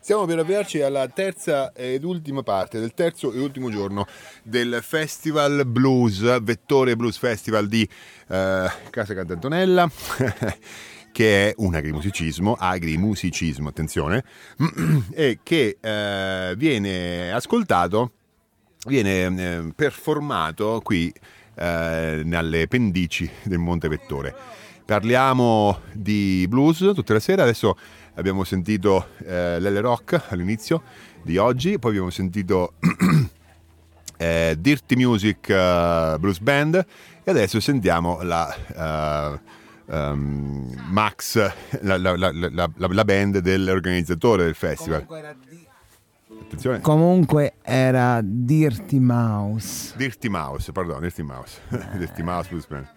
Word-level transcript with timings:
Stiamo 0.00 0.24
per 0.24 0.38
avviarci 0.38 0.80
alla 0.80 1.06
terza 1.08 1.72
ed 1.72 2.04
ultima 2.04 2.42
parte 2.42 2.78
del 2.80 2.94
terzo 2.94 3.32
e 3.32 3.40
ultimo 3.40 3.70
giorno 3.70 4.06
del 4.42 4.78
Festival 4.82 5.66
Blues, 5.66 6.40
Vettore 6.42 6.96
Blues 6.96 7.18
Festival 7.18 7.66
di 7.66 7.82
eh, 7.82 8.70
Casa 8.90 9.14
Cantantonella. 9.14 9.90
che 11.10 11.48
è 11.48 11.54
un 11.56 11.74
agrimusicismo, 11.74 12.54
agrimusicismo, 12.58 13.68
attenzione, 13.68 14.24
e 15.12 15.40
che 15.42 15.76
eh, 15.80 16.54
viene 16.56 17.32
ascoltato, 17.32 18.12
viene 18.86 19.24
eh, 19.24 19.72
performato 19.74 20.80
qui 20.82 21.12
eh, 21.56 22.22
nelle 22.24 22.68
pendici 22.68 23.28
del 23.42 23.58
Monte 23.58 23.88
Vettore. 23.88 24.32
Parliamo 24.84 25.80
di 25.92 26.46
blues 26.48 26.78
tutta 26.94 27.12
la 27.12 27.20
sera, 27.20 27.42
adesso 27.42 27.76
abbiamo 28.18 28.42
sentito 28.42 29.08
eh, 29.24 29.60
l'L 29.60 29.78
Rock 29.78 30.26
all'inizio 30.28 30.82
di 31.22 31.36
oggi, 31.36 31.78
poi 31.78 31.92
abbiamo 31.92 32.10
sentito 32.10 32.74
eh, 34.18 34.56
Dirty 34.58 34.96
Music 34.96 35.46
uh, 35.48 36.18
Blues 36.18 36.40
Band 36.40 36.84
e 37.22 37.30
adesso 37.30 37.60
sentiamo 37.60 38.20
la 38.22 39.38
uh, 39.86 39.94
um, 39.94 40.74
Max, 40.88 41.36
la, 41.82 41.96
la, 41.96 42.16
la, 42.16 42.70
la, 42.76 43.04
band 43.04 43.38
dell'organizzatore 43.38 44.44
del 44.44 44.54
festival. 44.54 45.06
Attenzione. 46.40 46.80
Comunque 46.80 47.54
era 47.62 48.20
Dirty 48.22 48.98
Mouse. 48.98 49.94
Dirty 49.96 50.28
Mouse, 50.28 50.72
pardon, 50.72 51.00
Dirty 51.00 51.22
Mouse. 51.22 51.60
Dirty 51.96 52.22
Mouse 52.22 52.48
Blues 52.48 52.66
Band. 52.66 52.96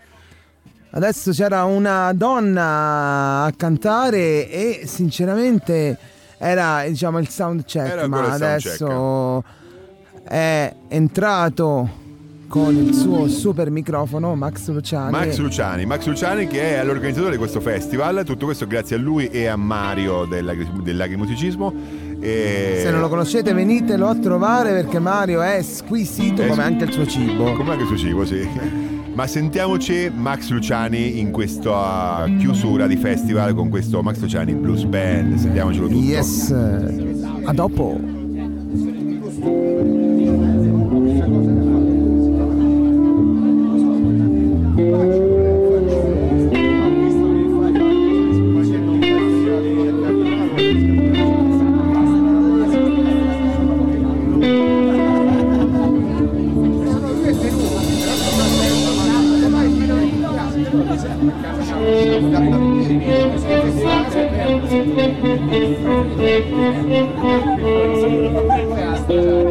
Adesso 0.94 1.31
c'era 1.31 1.63
una 1.63 2.12
donna 2.13 3.44
a 3.44 3.54
cantare 3.55 4.50
e 4.50 4.81
sinceramente 4.86 5.98
era 6.38 6.84
diciamo 6.86 7.17
il 7.20 7.30
sound 7.30 7.64
check, 7.64 7.90
era 7.90 8.08
ma 8.08 8.34
adesso 8.34 9.41
check. 10.12 10.30
è 10.30 10.75
entrato 10.89 12.00
con 12.50 12.75
il 12.75 12.94
suo 12.94 13.30
super 13.30 13.70
microfono 13.70 14.36
Max 14.36 14.67
Luciani. 14.67 15.11
Max 15.11 15.38
Luciani, 15.38 15.86
Max 15.86 16.06
Luciani 16.08 16.48
che 16.48 16.75
è 16.78 16.83
l'organizzatore 16.83 17.31
di 17.31 17.38
questo 17.38 17.61
festival, 17.61 18.23
tutto 18.26 18.44
questo 18.44 18.67
grazie 18.67 18.98
a 18.98 19.00
lui 19.00 19.28
e 19.28 19.45
a 19.45 19.55
Mario 19.55 20.26
dell'agrimusicismo. 20.26 21.73
E... 22.20 22.81
Se 22.83 22.92
non 22.92 23.00
lo 23.00 23.08
conoscete 23.08 23.53
venitelo 23.53 24.09
a 24.09 24.16
trovare 24.16 24.73
perché 24.73 25.00
Mario 25.00 25.42
è 25.42 25.61
squisito 25.61 26.45
come 26.45 26.64
anche 26.64 26.83
il 26.83 26.92
suo 26.92 27.05
cibo. 27.08 27.53
Come 27.53 27.72
anche 27.72 27.83
il 27.83 27.88
suo 27.88 27.98
cibo, 27.98 28.26
sì. 28.26 29.00
Ma 29.14 29.28
sentiamoci 29.28 30.09
Max 30.14 30.50
Luciani 30.50 31.20
in 31.20 31.31
questa 31.31 32.26
chiusura 32.40 32.88
di 32.88 32.95
festival 32.95 33.54
con 33.54 33.70
questo 33.70 34.02
Max 34.02 34.20
Luciani 34.20 34.54
Blues 34.54 34.84
Band. 34.84 35.36
Sentiamocelo 35.36 35.88
tutto. 35.88 36.00
Yes, 36.00 36.52
a 37.44 37.54
dopo. 37.54 38.00
Gracias. 68.75 69.50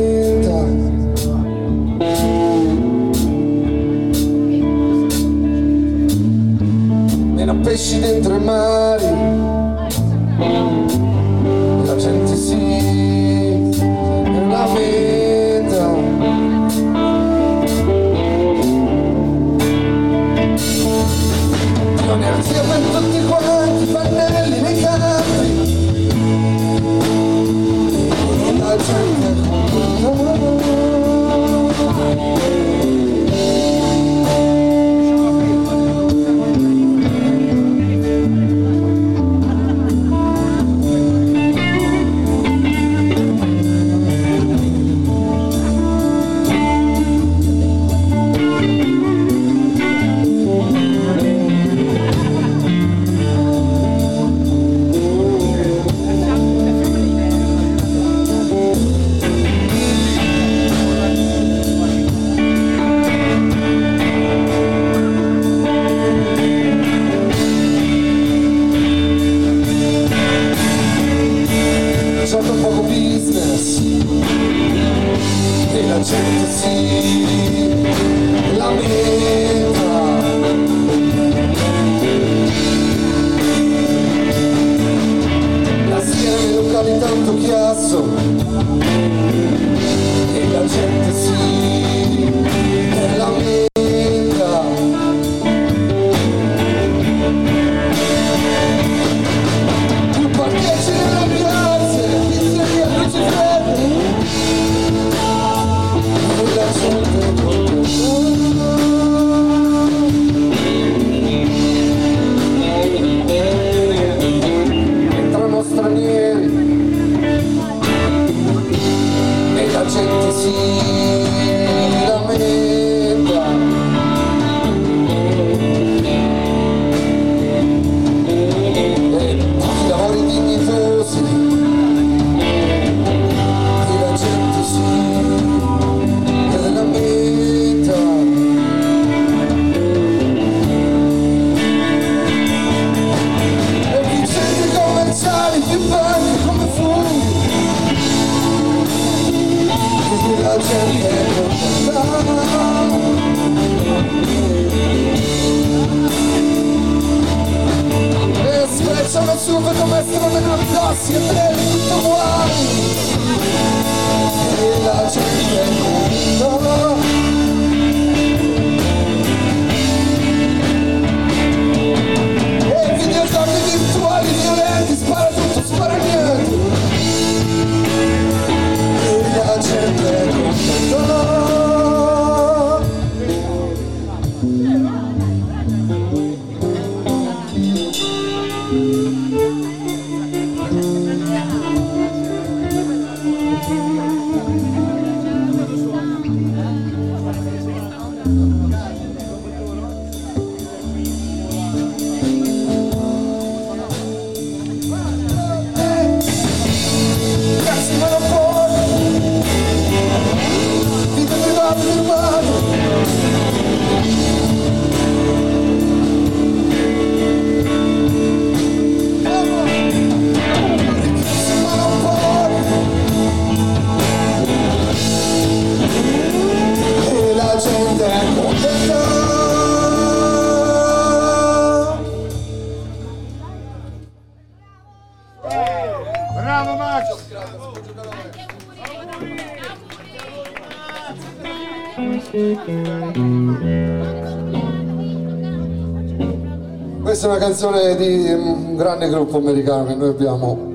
canzone 247.37 247.95
di 247.95 248.31
un 248.31 248.75
grande 248.77 249.09
gruppo 249.09 249.37
americano 249.37 249.85
che 249.85 249.95
noi 249.95 250.09
abbiamo 250.09 250.71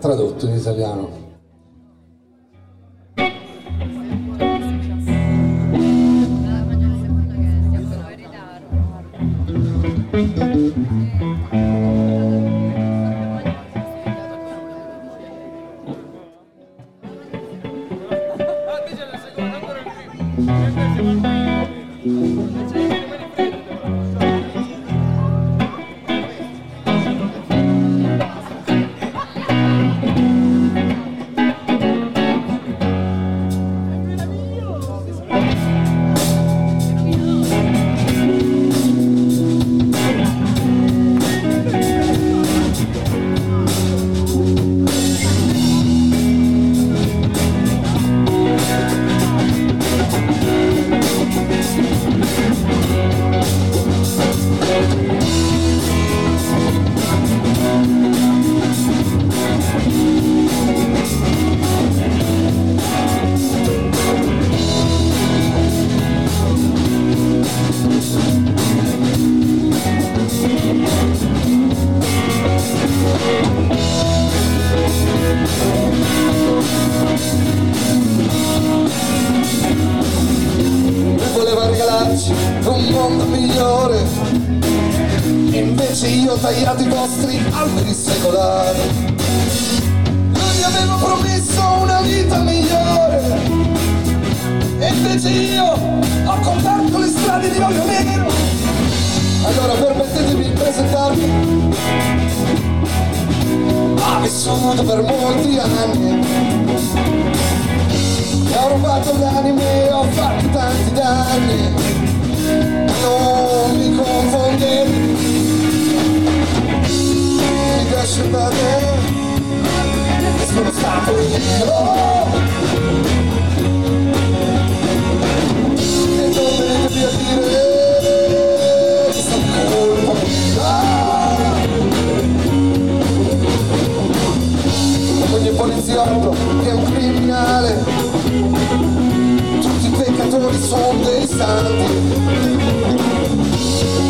tradotto 0.00 0.46
in 0.46 0.54
italiano. 0.54 1.25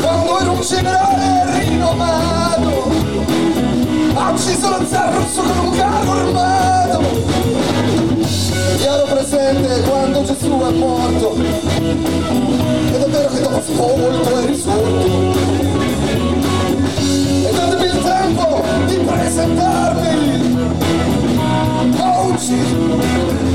Quando 0.01 0.41
era 0.41 0.51
un 0.51 0.61
generale 0.61 1.65
rinomato, 1.65 2.91
ha 4.15 4.31
ucciso 4.31 4.69
lo 4.69 4.87
zar 4.87 5.15
russo 5.15 5.43
con 5.43 5.59
un 5.59 5.71
carro 5.77 6.13
armato. 6.13 7.01
Io 8.83 9.05
presente 9.09 9.81
quando 9.89 10.23
Gesù 10.25 10.61
è 10.61 10.71
morto, 10.73 11.35
ed 11.35 13.03
è 13.03 13.09
vero 13.09 13.29
che 13.31 13.41
dopo 13.41 13.57
ascolto 13.57 14.39
è 14.39 14.47
risorto. 14.47 15.35
E 17.43 17.53
datemi 17.53 17.85
il 17.87 18.03
tempo 18.03 18.63
di 18.87 18.97
presentarvi 18.97 20.27
Oggi 22.37 23.46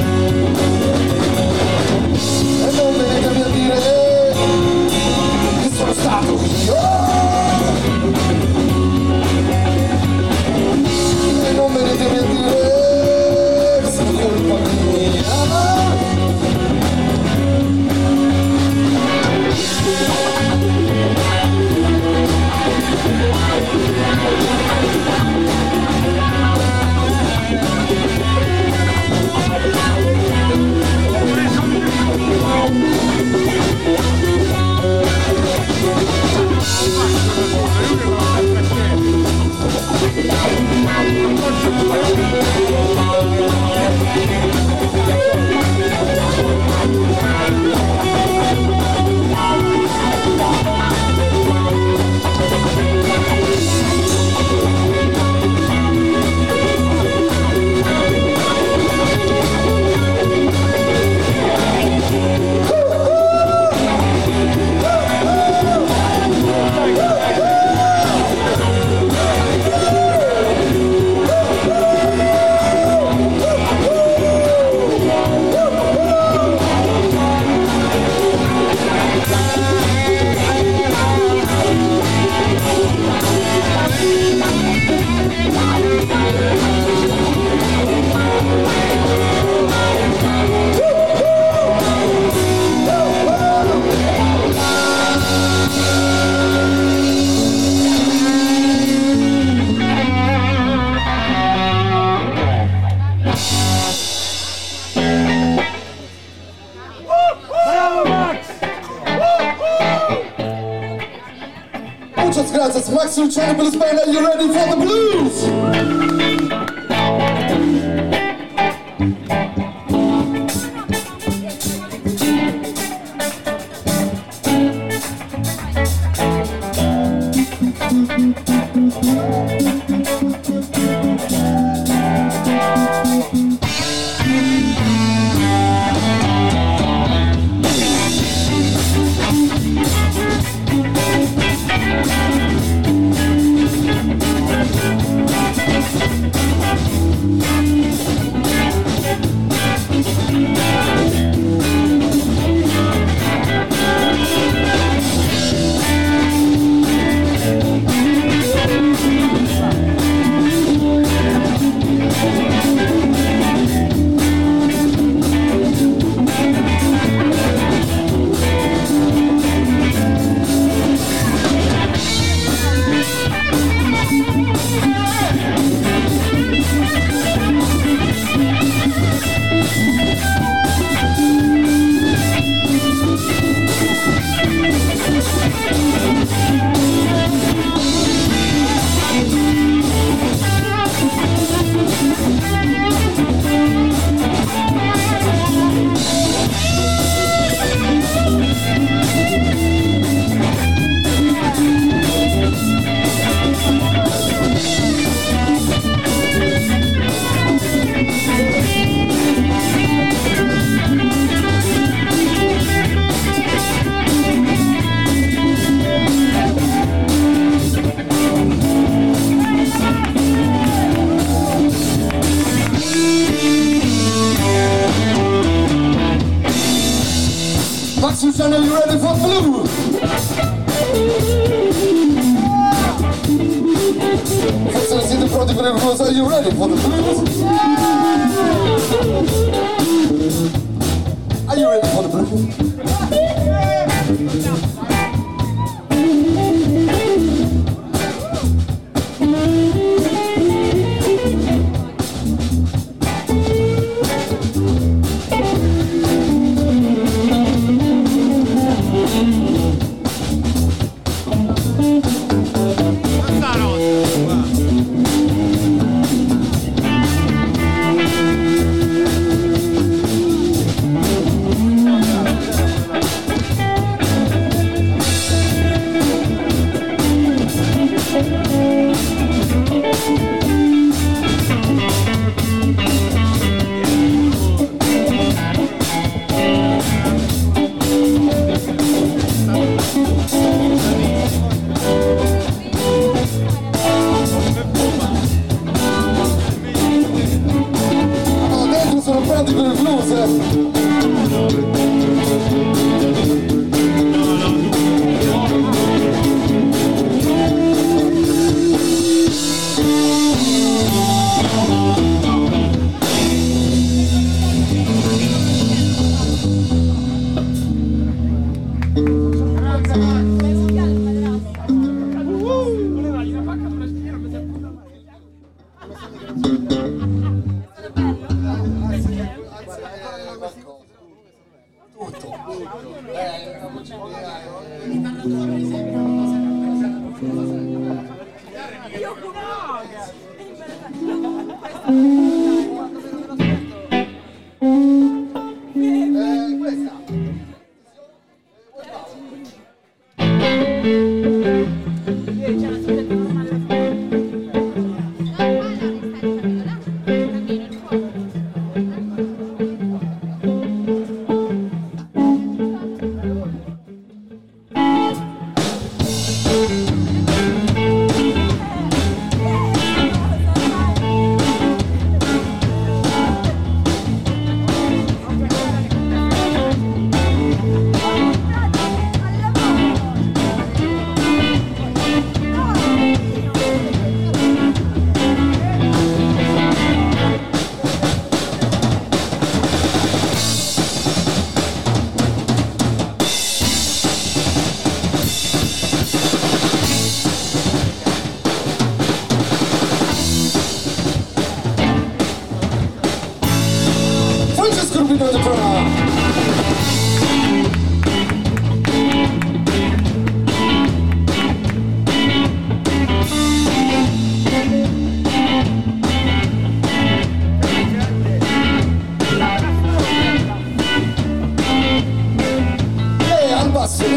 Max 112.92 113.18
Luciano 113.18 113.54
Blues 113.54 113.76
Band, 113.76 114.00
are 114.00 114.12
you 114.12 114.26
ready 114.26 114.48
for 114.48 114.76
the 114.76 114.76
blues? 114.76 116.51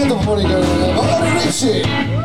the 0.08 0.16
morning, 0.24 0.46
girl. 0.48 0.64
All 0.98 1.20
the 1.20 1.30
rich 1.34 1.54
shit. 1.54 2.23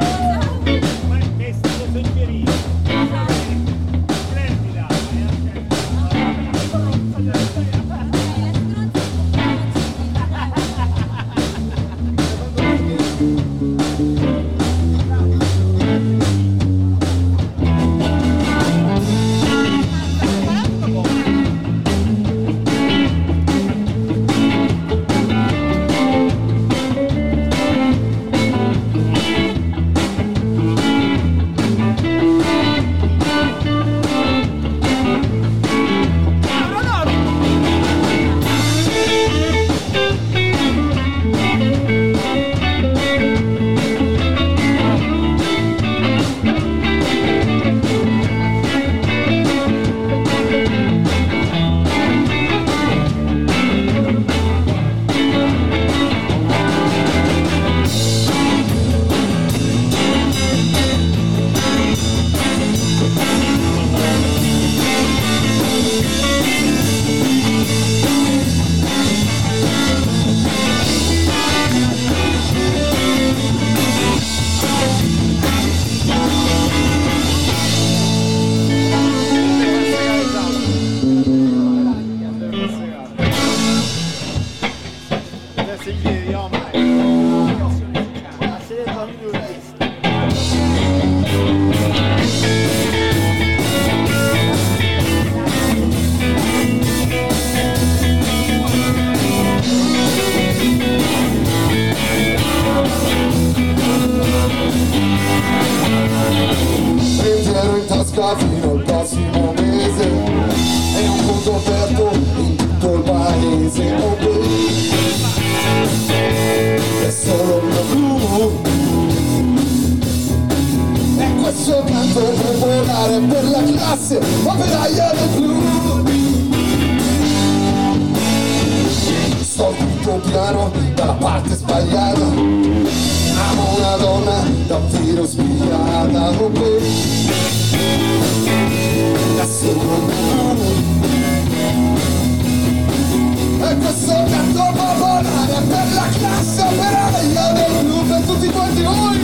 Classe 146.09 146.61
operaia 146.61 147.51
del 147.53 147.85
blu 147.85 148.07
per 148.07 148.21
tutti 148.21 148.47
quanti 148.49 148.81
voi 148.81 149.17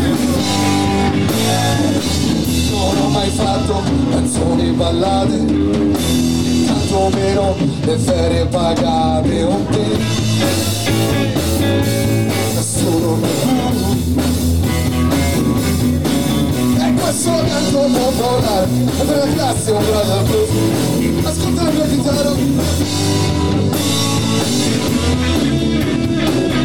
non 2.72 2.98
ho 2.98 3.08
mai 3.10 3.30
fatto 3.30 3.82
canzoni 4.12 4.72
ballate 4.72 5.46
tanto 6.68 7.10
meno 7.14 7.56
le 7.84 7.98
ferie 7.98 8.46
pagate 8.46 9.44
un 9.44 9.66
te 9.68 10.24
solo 12.62 13.20
e 16.78 16.94
questo 16.94 17.32
canto 17.32 17.80
può 17.80 18.12
volare 18.12 18.68
e 19.00 19.04
per 19.04 19.18
la 19.18 19.34
classe 19.34 19.72
brother 19.72 20.24
blues 20.24 21.26
ascolta 21.26 21.64
la 21.64 21.72
mia 21.72 21.86
chitarra 21.86 22.34
sempre 26.26 26.56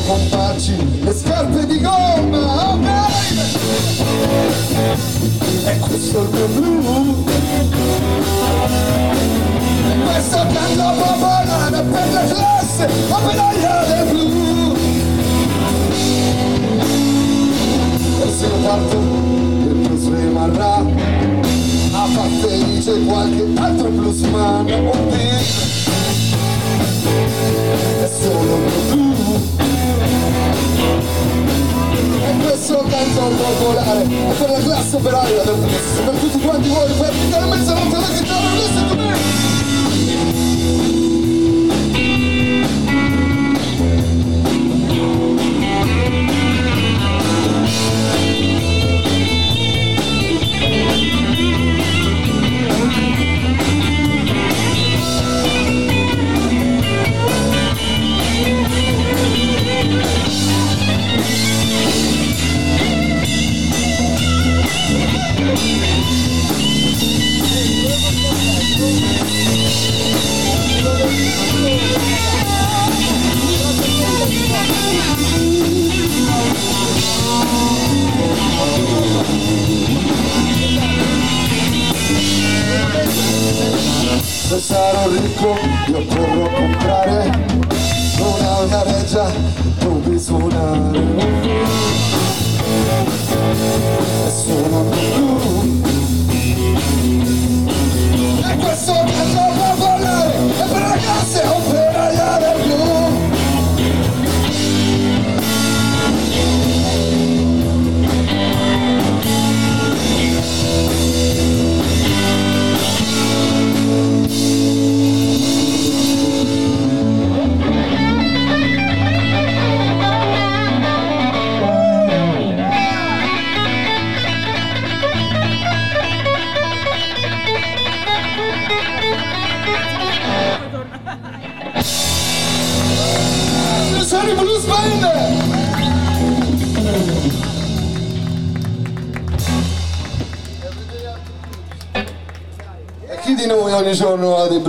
voglio 0.00 0.06
comprarci 0.06 1.02
le 1.02 1.12
scarpe 1.12 1.66
di 1.66 1.80
gomma 1.80 2.72
oh 2.72 2.78
e 5.64 5.78
questo 5.78 6.20
è 6.20 6.22
il 6.22 6.30
mio 6.30 6.46
blu. 6.46 7.24
Questo 10.04 10.36
canto 10.36 11.02
popolare 11.02 11.82
per 11.82 12.12
la 12.12 12.24
classe 12.24 12.88
operaia 13.08 13.84
del 13.86 14.06
blu. 14.08 14.76
E 18.22 18.32
se 18.36 18.46
parto 18.62 18.96
il 18.96 19.74
blues 19.74 20.04
rimarrà. 20.08 21.28
A 21.92 22.06
far 22.06 22.28
felice 22.40 23.04
qualche 23.04 23.46
altro 23.56 23.88
bluesman 23.88 24.70
oh 24.70 24.92
baby. 25.08 25.78
È 28.00 28.10
solo 28.20 28.58
tu 28.88 29.49
e 32.50 32.52
questo 32.52 32.84
canto 32.88 33.20
popolare 33.20 34.02
per 34.02 34.50
la 34.50 34.58
classe 34.58 34.96
operaia 34.96 35.42
del 35.44 35.54
blues 35.54 36.00
per 36.04 36.14
tutti 36.14 36.40
quanti 36.40 36.68
voi 36.68 36.92
per 36.98 37.14
dare 37.30 37.46
mezzanotte 37.46 37.96
alla 37.96 38.08
chitarra 38.08 38.89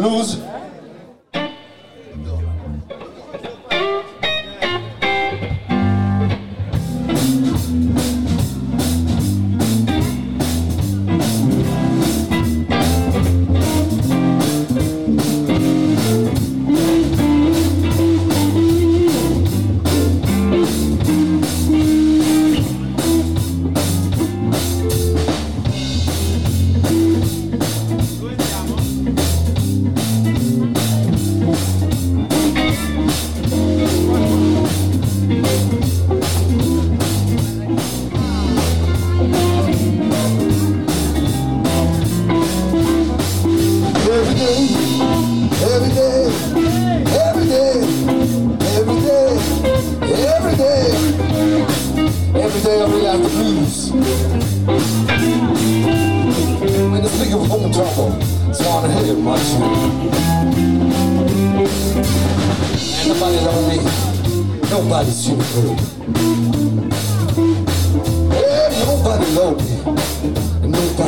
giorno 0.01 0.40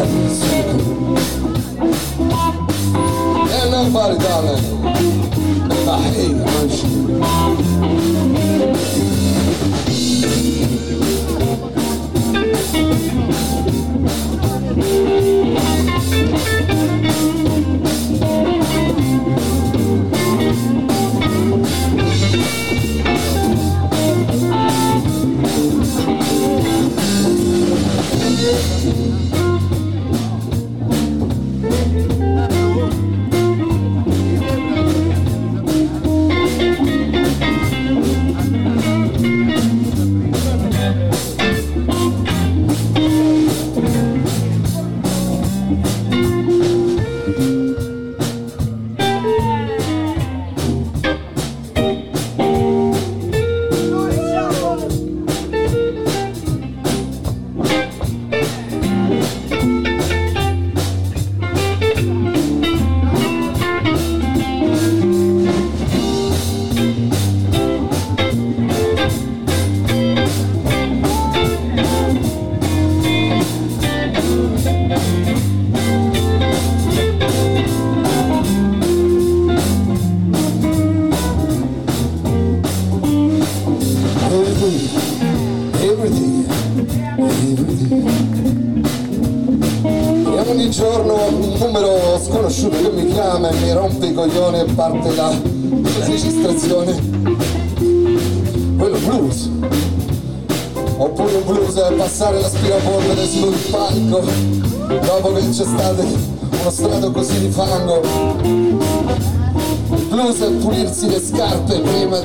Ain't 0.03 0.11
nobody, 3.71 4.17
darling. 4.19 4.92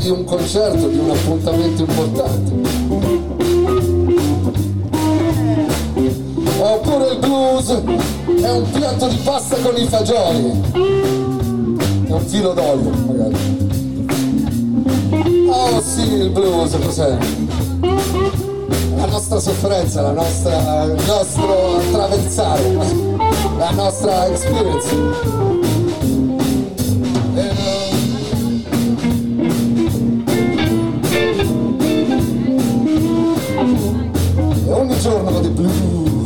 Di 0.09 0.15
un 0.15 0.25
concerto, 0.25 0.89
di 0.89 0.99
un 0.99 1.11
appuntamento 1.11 1.83
importante 1.83 2.53
oppure 6.61 7.13
il 7.13 7.19
blues 7.19 7.69
è 7.69 8.51
un 8.51 8.71
piatto 8.71 9.07
di 9.07 9.17
pasta 9.17 9.57
con 9.57 9.77
i 9.77 9.85
fagioli 9.85 10.63
e 12.07 12.13
un 12.13 12.25
filo 12.27 12.55
d'olio 12.55 12.91
magari 13.07 13.37
oh 15.51 15.83
sì 15.83 16.11
il 16.11 16.31
blues 16.31 16.79
cos'è? 16.83 17.19
la 18.97 19.07
nostra 19.07 19.39
sofferenza, 19.41 20.01
la 20.01 20.13
nostra, 20.13 20.85
il 20.85 21.05
nostro 21.07 21.77
attraversare 21.77 22.73
la 23.59 23.71
nostra 23.71 24.27
experience. 24.27 25.78
E 34.91 36.18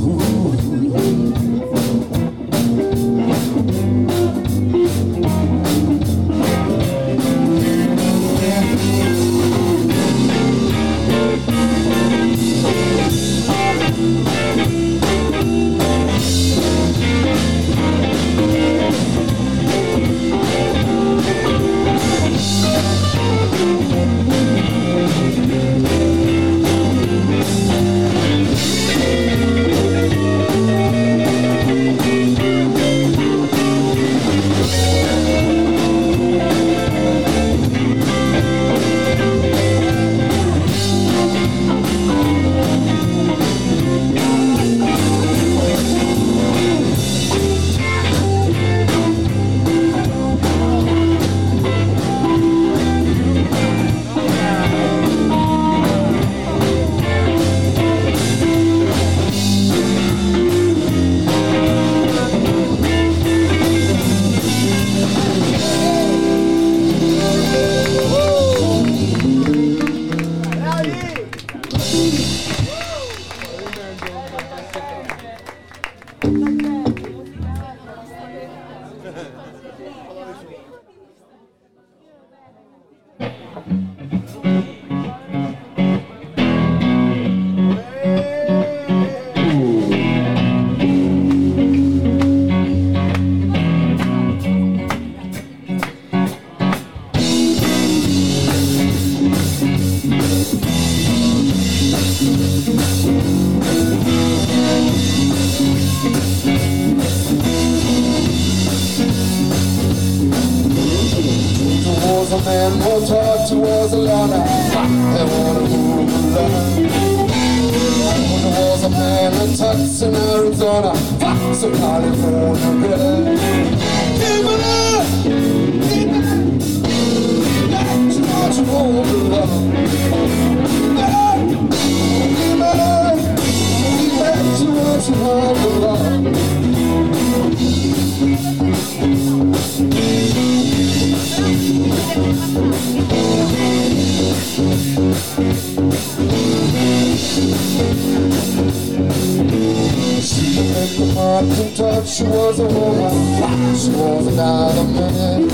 di 151.03 151.13
blu 151.13 152.05
She 152.05 152.25
was 152.25 152.59
a 152.59 152.67
woman, 152.67 153.77
she 153.77 153.91
was 153.91 154.27
another 154.27 154.85
man. 154.85 155.51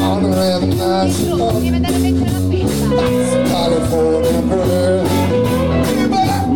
On 0.00 0.22
the 0.22 0.28
rhythm 0.28 0.70
that 0.78 1.10
she 1.12 1.26
loved, 1.32 1.64
California 3.48 4.42
girl. 4.42 5.04
Give 5.84 6.10
back, 6.10 6.46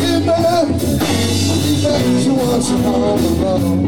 give 0.00 0.26
back, 0.26 0.66
give 0.68 1.82
back. 1.82 2.04
She 2.22 2.30
wants 2.30 2.70
you 2.70 2.76
all 2.84 3.18
alone. 3.18 3.87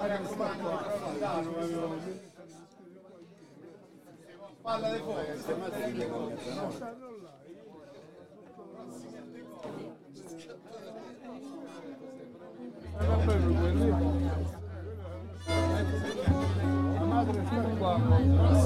Mi 0.00 0.08
raccomando, 0.08 0.68
palla 4.62 4.90
di 4.90 4.98
fuoco, 4.98 5.36
stiamo 5.36 5.64
La 16.98 17.04
madre 17.04 17.44
sta 17.44 17.60
qua. 17.78 18.61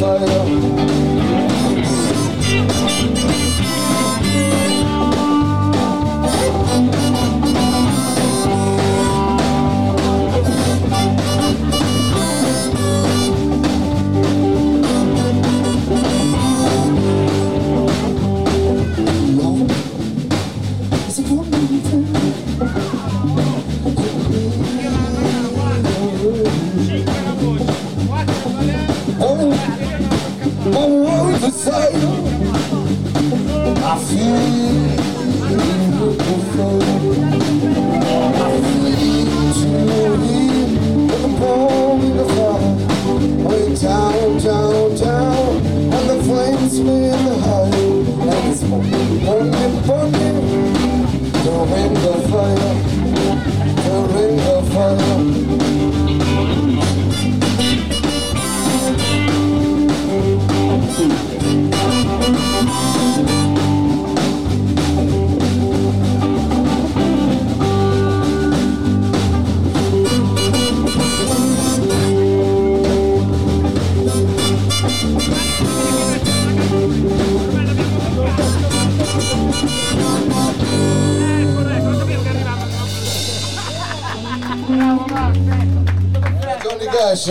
fire. 0.00 0.79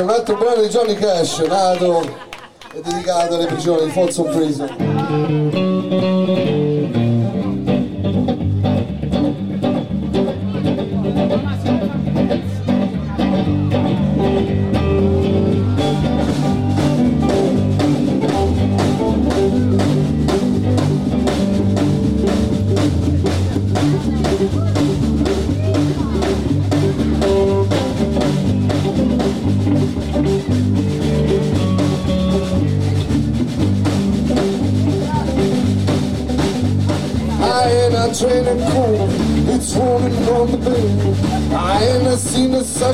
Un 0.02 0.10
altro 0.10 0.36
brano 0.38 0.62
di 0.62 0.68
Johnny 0.70 0.96
Cash, 0.96 1.40
nato 1.40 2.02
e 2.74 2.82
dedicato 2.82 3.36
alle 3.36 3.48
prigioni 3.48 3.86
di 3.86 3.92
Folsom 3.92 4.32
Prison. 4.32 4.68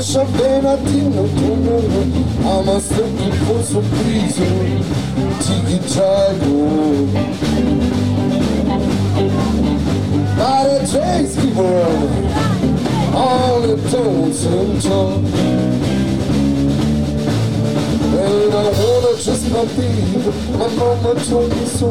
lascia 0.06 0.20
appena 0.20 0.76
ti 0.84 1.02
non 1.08 1.28
ama 2.44 2.78
sempre 2.78 3.24
il 3.24 3.44
tuo 3.44 3.62
sorriso 3.62 4.44
ti 5.38 5.78
chiedo 5.84 7.54
But 10.36 10.82
a 10.82 10.86
trace 10.86 11.34
keeper. 11.40 11.86
All 13.14 13.64
it 13.64 13.90
tones 13.90 14.44
and 14.44 14.82
seem 14.82 15.55
just 19.26 19.50
my 19.50 19.64
baby, 19.74 20.06
my 20.56 20.68
mama 20.76 21.20
told 21.24 21.50
me 21.50 21.66
so. 21.66 21.90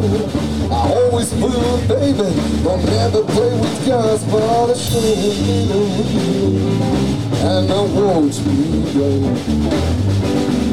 I 0.71 0.93
always 0.93 1.33
will, 1.33 1.77
baby, 1.85 2.31
don't 2.63 2.85
never 2.85 3.23
play 3.23 3.51
with 3.59 3.85
guys, 3.85 4.23
but 4.31 4.41
I 4.41 4.73
sure 4.73 5.01
need 5.01 5.69
a 5.69 5.73
real. 5.75 6.55
And 7.43 7.69
I 7.69 7.81
won't 7.93 8.35
be 8.45 8.51
young. 8.97 10.64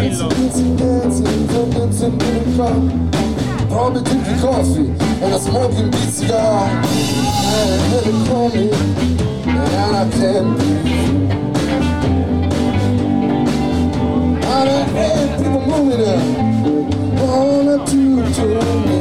Tranquillo. 0.00 0.30
dancing, 0.30 0.76
dancing, 0.76 1.46
dancing 1.70 2.12
in 2.12 2.56
the. 2.56 3.10
Probably 3.68 4.02
drinking 4.02 4.38
coffee 4.40 4.88
and 5.22 5.34
a 5.34 5.38
smoking 5.38 5.90
big 5.90 6.08
cigar. 6.08 6.68
And 7.52 7.70
me, 8.48 8.70
and 9.44 9.96
I 9.96 10.08
can't 10.10 10.56
breathe. 10.56 11.30
I 14.42 14.64
don't 14.64 14.88
people 15.36 15.62
moving 15.66 16.02
up. 16.08 16.22
Wanna 17.20 17.76
do 17.84 18.00
to 18.32 18.44
me. 18.86 19.00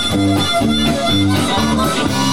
Thank 0.00 0.62
you. 2.22 2.27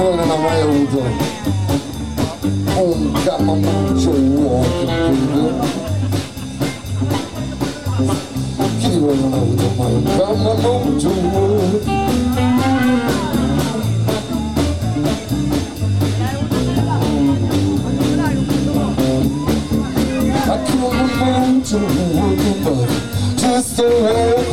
Allora 0.00 0.16
chi 0.16 0.16
di 0.16 0.16
voi 0.16 0.16
non 0.16 0.30
ha 0.30 0.36
mai 0.36 0.60
avuto 0.62 1.02
un 2.80 3.12
camamuccio 3.22 4.10
walking 4.10 5.62
Chi 8.78 8.88
di 8.88 8.98
voi 8.98 9.18
non 9.20 9.32
ha 9.32 9.36
avuto 9.36 9.72
mai 9.76 9.92
un 9.92 10.04
camamuccio 10.16 11.10
I 20.32 20.58
camamuccio 20.64 21.78
walking 22.14 22.62
but 22.64 22.88
just 23.36 23.76
to 23.76 23.84
have 24.06 24.50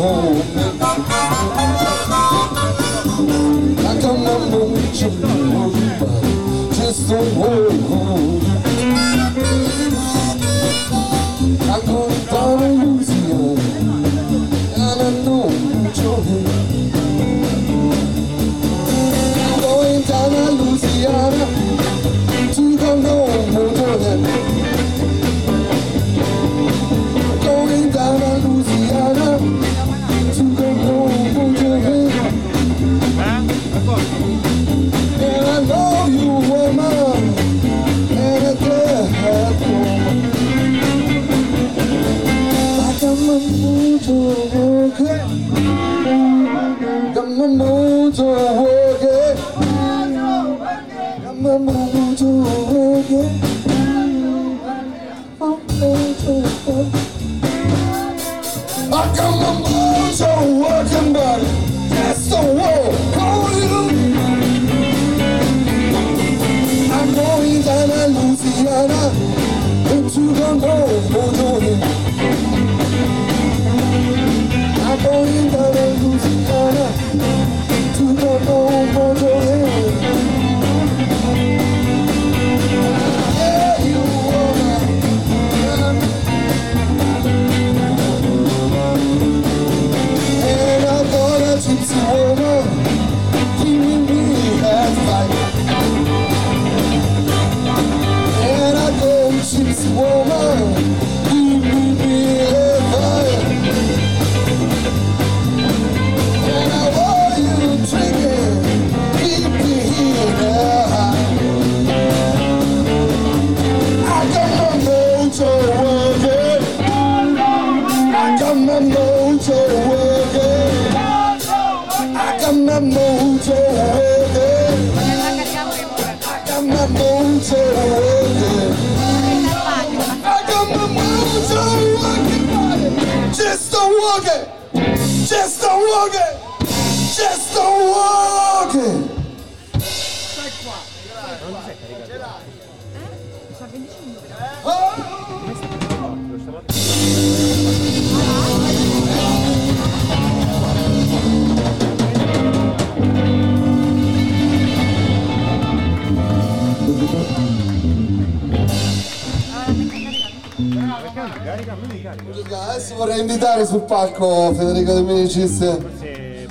sul 163.66 163.82
palco 163.82 164.52
Federico 164.54 164.94
De 164.94 165.02
Minicis 165.02 165.60
che 165.60 166.48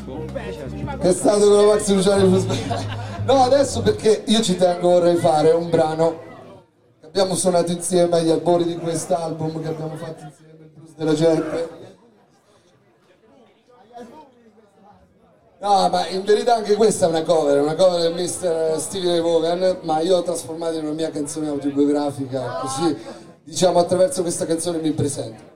è 1.00 1.12
stato 1.12 1.48
con 1.48 1.56
la 1.56 1.72
Max 1.72 1.88
Luciani 1.88 2.46
no 3.24 3.42
adesso 3.42 3.82
perché 3.82 4.22
io 4.26 4.40
ci 4.42 4.56
tengo 4.56 4.90
vorrei 4.90 5.16
fare 5.16 5.50
un 5.50 5.68
brano 5.68 6.20
che 7.00 7.06
abbiamo 7.06 7.34
suonato 7.34 7.72
insieme 7.72 8.18
agli 8.18 8.30
albori 8.30 8.62
di 8.62 8.76
quest'album 8.76 9.60
che 9.60 9.68
abbiamo 9.68 9.96
fatto 9.96 10.22
insieme 10.24 10.52
il 10.60 10.70
blues 10.72 10.94
della 10.94 11.14
gente. 11.14 11.68
No 15.58 15.88
ma 15.88 16.06
in 16.06 16.22
verità 16.22 16.54
anche 16.54 16.76
questa 16.76 17.06
è 17.06 17.08
una 17.08 17.22
cover 17.22 17.60
una 17.60 17.74
cover 17.74 18.02
del 18.02 18.14
mister 18.14 18.78
Stevie 18.78 19.20
Vaughan 19.20 19.78
ma 19.80 19.98
io 19.98 20.14
l'ho 20.14 20.22
trasformata 20.22 20.76
in 20.76 20.84
una 20.84 20.94
mia 20.94 21.10
canzone 21.10 21.48
autobiografica 21.48 22.60
così 22.60 22.96
diciamo 23.42 23.80
attraverso 23.80 24.22
questa 24.22 24.46
canzone 24.46 24.78
mi 24.78 24.92
presento 24.92 25.55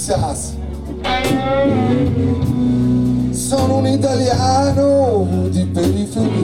Texas. 0.00 0.54
Sono 3.32 3.76
un 3.76 3.86
italiano 3.86 5.48
di 5.50 5.64
periferia. 5.66 6.38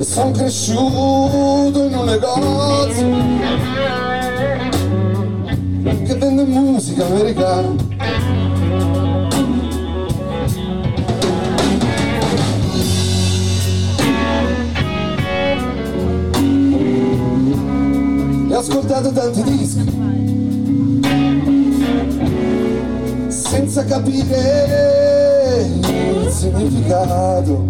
Sono 0.00 0.30
cresciuto 0.30 1.84
in 1.84 1.94
un 1.94 2.04
negozio 2.06 3.08
che 6.06 6.14
vende 6.14 6.44
musica 6.44 7.04
americana. 7.04 7.79
Ascoltato 18.60 19.10
tanti 19.10 19.42
dischi. 19.42 19.84
Senza 23.28 23.84
capire 23.84 25.66
il 25.66 26.30
significato. 26.30 27.68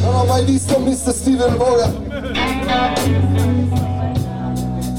Non 0.00 0.14
ho 0.14 0.24
mai 0.26 0.44
visto 0.44 0.78
Mr. 0.78 1.12
Steven 1.12 1.56
Voga 1.56 2.02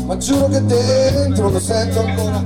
ma 0.06 0.18
giuro 0.18 0.48
che 0.50 0.64
dentro 0.64 1.50
lo 1.50 1.60
sento 1.60 2.00
ancora 2.00 2.44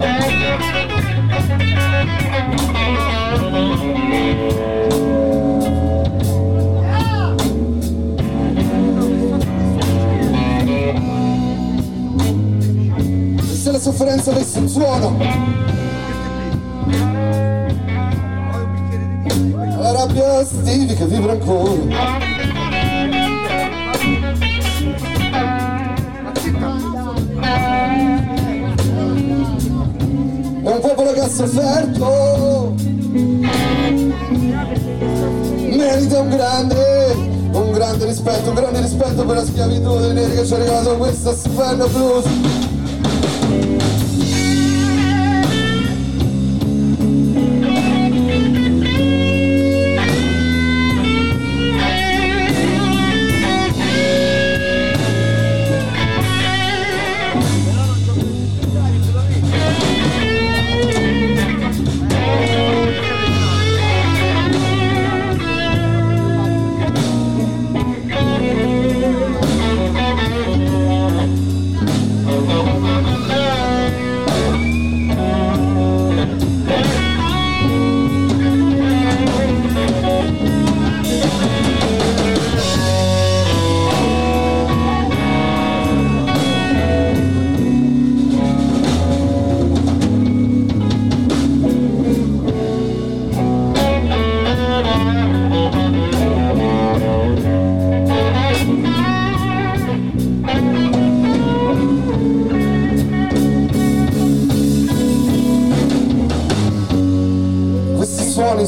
se 13.62 13.72
la 13.72 13.80
sofferenza 13.80 14.32
avesse 14.32 14.60
un 14.60 14.70
suono 14.70 15.68
la 19.82 19.92
rabbia 19.92 20.44
stivi 20.44 20.94
che 20.94 21.06
vibra 21.06 21.32
ancora. 21.32 22.28
È 30.62 30.72
un 30.72 30.80
popolo 30.82 31.12
che 31.14 31.20
ha 31.22 31.28
sofferto 31.28 32.69
merita 36.00 36.20
un 36.20 36.30
grande 36.30 37.14
un 37.52 37.72
grande 37.72 38.06
rispetto 38.06 38.50
un 38.50 38.56
grande 38.56 38.80
rispetto 38.80 39.26
per 39.26 39.36
la 39.36 39.44
schiavitù 39.44 40.00
dei 40.00 40.14
neri 40.14 40.34
che 40.34 40.46
ci 40.46 40.54
ha 40.54 40.58
regalato 40.58 40.96
questo 40.96 41.34
stupendo 41.34 41.88
blues 41.88 42.69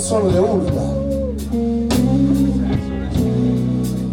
sono 0.02 0.30
le 0.32 0.40
urla 0.40 1.00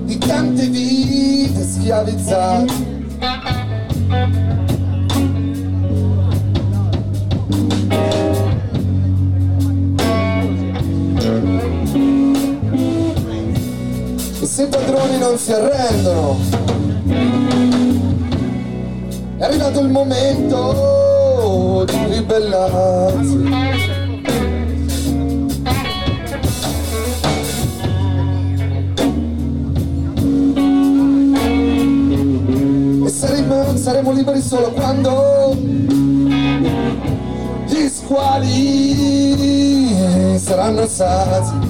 di 0.05 0.19
tante 0.19 0.67
vite 0.67 1.63
schiavizzate. 1.63 2.97
E 14.41 14.47
se 14.47 14.63
i 14.65 14.67
padroni 14.67 15.19
non 15.19 15.39
si 15.39 15.53
arrendono 15.53 16.37
è 19.39 19.43
arrivato 19.43 19.81
il 19.81 19.89
momento 19.89 21.85
di 21.87 22.15
ribellarsi 22.15 23.78
saremo, 33.89 34.13
liberi 34.13 34.43
solo 34.43 34.71
quando 34.73 35.57
gli 37.65 37.89
squali 37.89 39.39
saranno 40.39 40.87
sazi. 40.87 41.68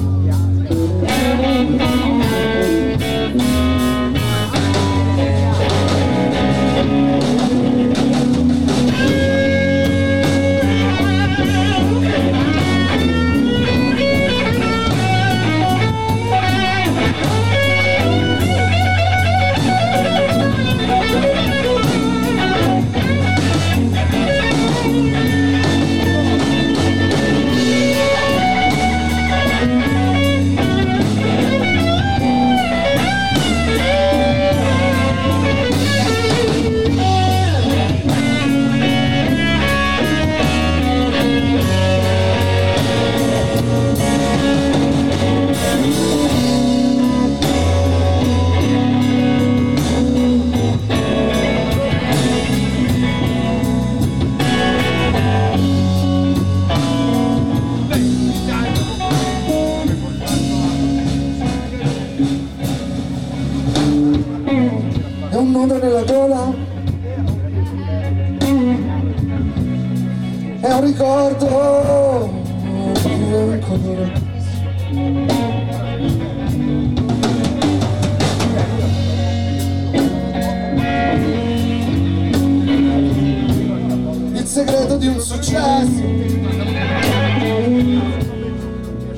Successo 85.29 86.03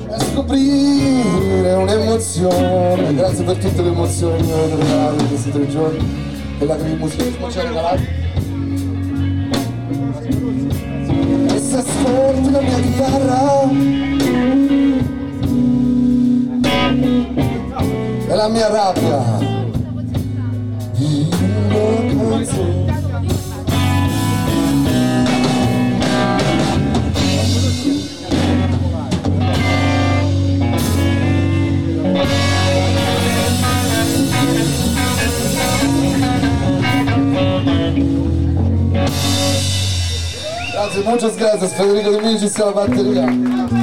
È 0.07 0.19
scoprire 0.19 1.73
un'emozione 1.73 3.13
Grazie 3.15 3.43
per 3.45 3.57
tutte 3.57 3.81
le 3.81 3.89
emozioni 3.89 4.37
che 4.37 4.43
mi 4.43 4.51
avete 4.51 4.75
regalato 4.75 5.21
in 5.21 5.27
questi 5.29 5.51
tre 5.51 5.67
giorni 5.69 5.99
E 6.59 6.65
l'agribusismo 6.65 7.49
ci 7.49 7.59
ha 7.59 7.63
regalato 7.63 8.01
E 11.47 11.59
se 11.59 11.77
ascolti 11.77 12.51
la 12.51 12.61
mia 12.61 12.79
chitarra 12.79 13.69
E 18.27 18.35
la 18.35 18.47
mia 18.47 18.67
rabbia. 18.69 19.49
In 20.97 21.27
una 22.13 22.35
canzone 22.35 22.90
Grazie, 40.81 41.03
muchas 41.03 41.37
gracias. 41.37 41.73
Federico 41.75 42.09
Dominici 42.09 42.59
alla 42.59 42.71
batteria 42.71 43.80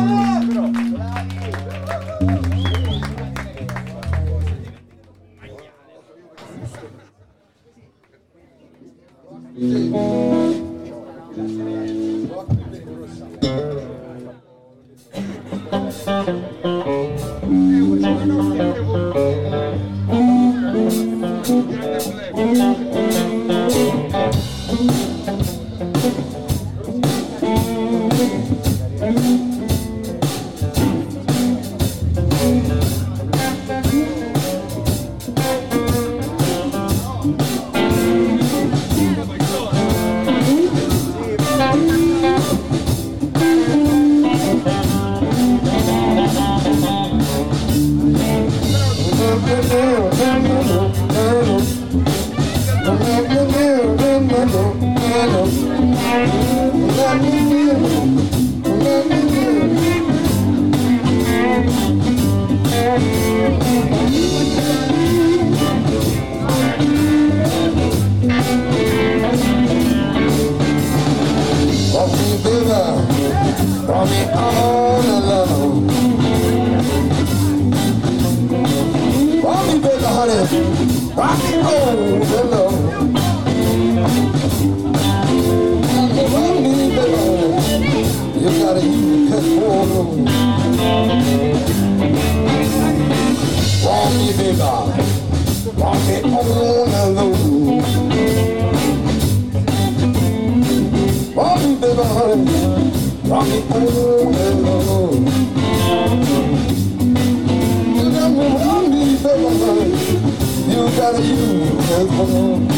の 111.21 112.78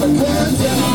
never 0.00 0.24
comes 0.24 0.58
down. 0.58 0.94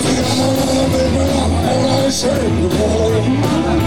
vida, 0.00 0.32
amor, 0.32 0.56
de 0.56 1.10
verdad, 1.10 1.50
ahora 1.68 2.06
es 2.06 2.24
el 2.24 2.30
amor. 2.30 3.81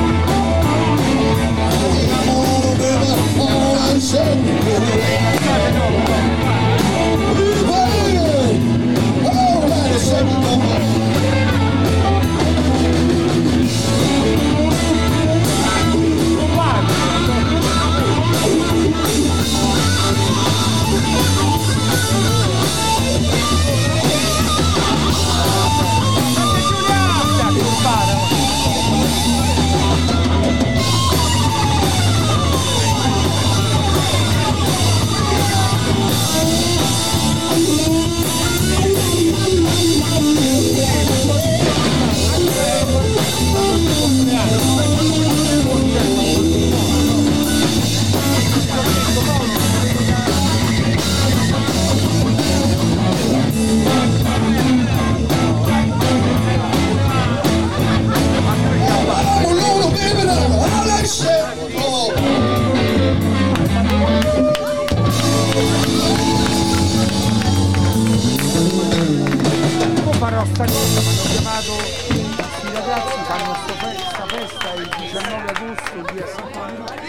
Sta 70.55 70.63
cosa, 70.63 71.01
mi 71.01 71.07
hanno 71.09 71.23
chiamato 71.27 71.73
questi 71.75 72.71
ragazzi, 72.71 73.17
fanno 73.27 73.53
sta 73.61 73.73
fe- 73.73 73.99
sta 74.07 74.25
festa 74.25 74.73
il 74.75 74.87
19 74.99 75.51
agosto 75.51 75.95
lì 76.13 76.19
a 76.21 76.27
Santa 76.27 76.59
Maria. 76.59 77.03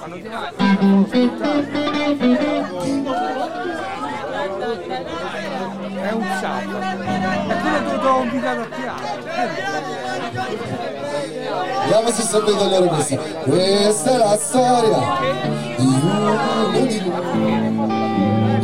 Fanno 0.00 0.16
chiamato, 0.18 0.58
è 6.00 6.10
un 6.10 6.26
sabato. 6.40 6.76
E 7.46 7.54
quello 7.60 7.78
che 7.84 7.98
ti 8.00 8.06
ho 8.06 8.22
invitato 8.22 8.60
a 8.60 8.66
teatro. 8.66 9.22
Vediamo 11.82 12.10
se 12.10 12.22
sapete 12.22 12.62
allora 12.64 12.86
questa. 12.88 13.16
Questa 13.16 14.10
è 14.10 14.16
la 14.16 14.36
storia 14.38 14.98
di 15.76 15.86
di 16.88 16.98
noi. 17.04 17.82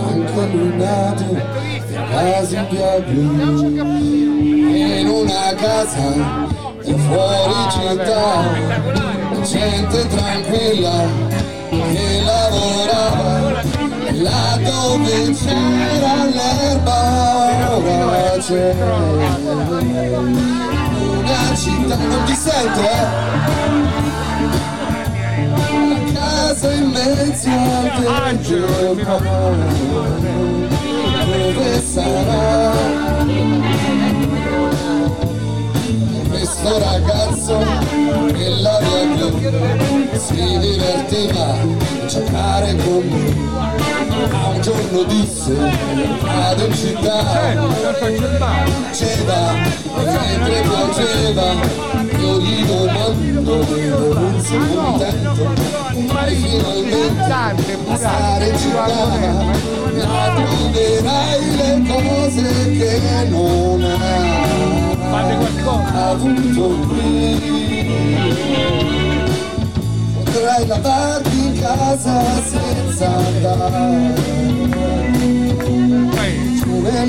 Anche 0.03 0.47
lui 0.51 0.77
nato 0.77 1.70
quasi 2.11 2.57
blu. 3.07 3.25
In 4.75 5.09
una 5.09 5.55
casa 5.57 6.49
di 6.85 6.95
fuori 6.95 7.71
città. 7.71 8.43
Gente 9.43 10.07
tranquilla 10.09 11.05
che 11.71 12.23
lavorava. 12.25 13.63
Là 14.13 14.59
dove 14.63 15.33
c'era 15.33 16.25
l'erba 16.25 17.01
ora 17.77 18.37
c'è 18.39 18.75
una 21.19 21.55
città 21.55 21.97
non 21.97 22.25
ti 22.25 22.35
sento 22.35 22.81
eh 22.81 23.07
la 25.89 26.01
casa 26.13 26.73
in 26.73 26.91
mezzo 26.91 27.49
al 27.49 28.37
deserto 28.39 29.19
dove 31.53 31.83
sarà. 31.83 32.73
Questo 36.29 36.79
ragazzo 36.79 37.59
nella 38.33 38.79
via 38.81 39.29
blu 39.29 40.09
si 40.17 40.59
divertiva 40.59 41.45
a 41.45 42.07
giocare 42.07 42.77
con 42.77 43.07
me. 43.09 43.59
A 44.31 44.49
un 44.49 44.61
giorno 44.61 45.03
disse 45.05 45.55
vado 46.21 46.65
in 46.67 46.75
città. 46.75 47.23
Piaceva, 48.91 49.53
mentre 49.97 50.63
piaceva, 50.63 52.09
io 52.21 52.39
gli 52.41 52.65
domando 52.65 53.41
dove 53.41 53.89
non 53.89 54.41
sei 54.43 54.59
contento, 54.75 55.45
mai 56.13 56.35
finalmente 56.35 56.97
in 58.47 58.59
città, 58.59 58.87
la 59.95 60.33
troverai 60.35 61.57
le 61.57 61.71
cose 61.89 62.45
che 62.79 63.27
non 63.29 63.83
hai 63.83 65.31
avuto 65.93 66.65
qui. 66.89 67.09
Potrai 70.25 70.67
lavarti 70.67 71.39
in 71.39 71.61
casa 71.61 72.23
senza 72.43 73.07
andare 73.17 74.49
nel 76.91 77.09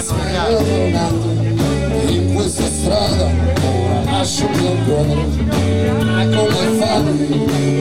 Sei 0.00 0.90
nato 0.92 1.28
in 2.06 2.32
questa 2.34 2.64
strada, 2.64 3.26
ora 3.26 4.24
il 4.24 4.48
mio 4.56 4.74
cuore. 4.86 5.24
Ma 6.04 6.24
come 6.24 6.62
fai? 6.78 7.02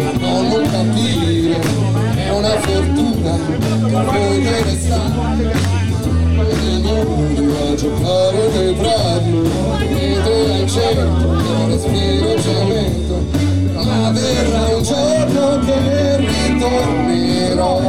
A 0.03 0.11
non? 0.19 0.51
È 2.13 2.29
una 2.31 2.53
che 4.41 4.63
ne 4.65 4.75
sta 4.79 5.01
a 7.55 7.75
giocare 7.75 8.41
nei 8.53 8.73
prati. 8.73 9.31
Niente 9.87 10.33
al 10.53 10.67
centro, 10.69 11.27
io 11.39 11.67
respiro 11.67 12.41
cemento 12.41 13.15
Ma 13.81 14.11
verrà 14.11 14.75
un 14.75 14.83
giorno 14.83 15.59
che 15.65 16.17
ritornerò 16.17 17.79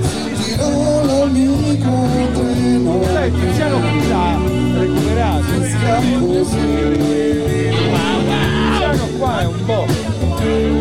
Sentirò 0.00 1.04
l'amico 1.04 1.94
treno 2.32 2.98
Dai, 3.12 3.30
Tiziano 3.32 3.80
recuperato. 3.80 5.64
Scappo 5.64 6.44
Tiziano 8.70 9.06
qua 9.18 9.40
è 9.40 9.46
un 9.46 9.64
boss. 9.64 10.75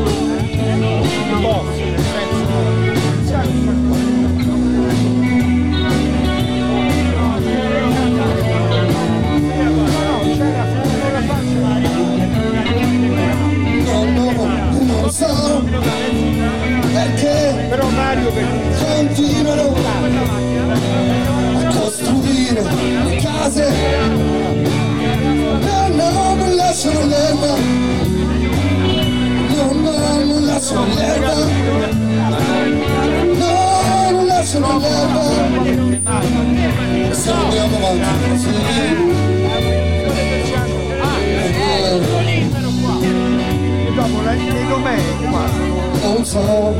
Continuano 18.35 19.73
a 21.57 21.65
costruire 21.73 22.61
le 22.61 23.15
case. 23.17 23.73
No 25.61 25.87
no 25.87 26.35
non 26.35 26.55
lasciano 26.55 27.05
l'erba. 27.05 27.55
No 29.55 29.71
no 29.71 30.23
non 30.25 30.45
lasciano 30.45 30.85
l'erba. 30.95 31.33
No 33.33 34.11
non 34.11 34.25
lasciano 34.25 34.79
l'erba. 34.79 35.23
Se 37.11 37.31
andiamo 37.31 37.87
avanti 37.87 38.29
così 38.29 39.35
non 46.01 46.23
so 46.23 46.73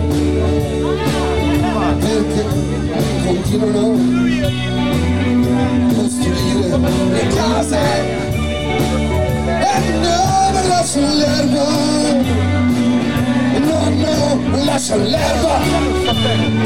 non 14.96 15.10
lasciano 15.10 15.90
l'erba 16.00 16.64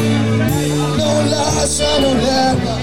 non 0.97 1.29
lasciano 1.29 2.13
l'erba 2.13 2.77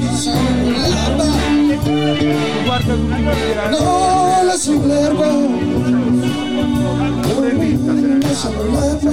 lasciano 0.00 0.70
l'erba 0.70 1.26
guarda 2.64 2.94
tutti 2.94 3.22
quelli 3.22 3.50
era 3.50 3.68
non 3.68 4.46
lasciano 4.46 4.86
l'erba 4.86 5.26
non 5.26 5.60
lasciano 8.20 8.62
l'erba 8.80 9.10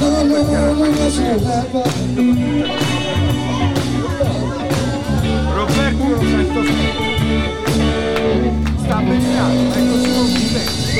no 0.00 0.22
no 0.22 0.38
non 0.72 0.90
lasciano 0.96 1.36
l'erba 1.36 1.82
Roberto 5.54 6.04
lo 6.08 7.03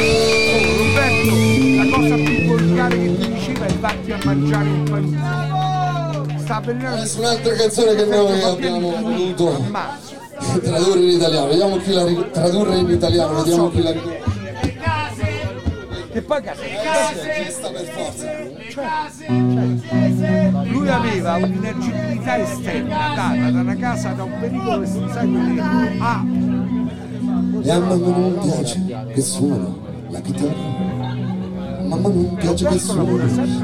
oh, 0.01 0.77
Roberto 0.79 1.35
la 1.77 1.97
cosa 1.97 2.15
più 2.15 2.47
volgare 2.47 2.99
che 2.99 3.19
ti 3.19 3.33
diceva 3.33 3.67
è 3.67 3.73
vatti 3.75 4.13
a 4.13 4.19
mangiare 4.25 4.69
un 4.69 4.83
paese 4.85 5.63
sta 6.45 6.57
Adesso 6.57 7.21
un'altra 7.21 7.55
canzone 7.55 7.95
che 7.95 8.05
noi 8.05 8.43
abbiamo 8.43 8.91
voluto 9.01 9.65
tradurre 10.63 11.01
in 11.01 11.09
italiano. 11.09 11.47
Vediamo 11.47 11.77
chi 11.79 11.93
la 11.93 12.05
ri- 12.05 12.31
tradurre 12.31 12.77
in 12.77 12.91
italiano 12.91 13.43
vediamo 13.43 13.71
chi 13.71 13.83
la 13.83 13.91
ricorda 13.93 14.33
che 16.13 16.23
poi 16.23 16.43
cazzo 16.43 16.63
Questa 16.63 17.71
per 17.71 17.87
forza? 17.87 18.31
Lui 20.63 20.89
aveva 20.89 21.35
un'energicità 21.35 22.39
esterna 22.39 23.15
data 23.17 23.51
da 23.51 23.61
una 23.61 23.77
casa 23.77 24.11
da 24.11 24.23
un 24.23 24.39
pericolo 24.39 24.81
che 24.81 24.87
si 24.87 25.05
sa 25.13 25.21
quelli 25.21 25.59
ah 25.99 26.25
e 27.63 27.71
a 27.71 27.79
mamma 27.81 28.17
non 28.17 28.39
piace 28.41 29.07
che 29.13 29.21
suona 29.21 29.84
la 30.15 30.21
chitarra. 30.21 31.13
Mamma 31.83 32.09
non 32.09 32.35
piace 32.37 32.67
che 32.67 32.79
suona 32.79 33.03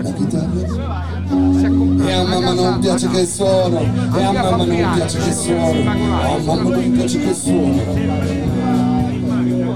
la 0.03 0.13
chitarra. 0.13 1.09
e 1.31 2.13
a 2.13 2.25
mamma 2.25 2.53
non 2.53 2.81
piace 2.81 3.09
che 3.09 3.25
suona 3.25 3.81
e 3.81 4.23
a 4.23 4.33
mamma 4.33 4.57
non 4.57 4.95
piace 4.95 5.19
che 5.19 5.33
suona 5.33 5.93
a 5.93 6.39
mamma 6.39 6.63
non 6.71 6.93
piace 6.93 7.19
che 7.21 7.35
suona 7.35 7.83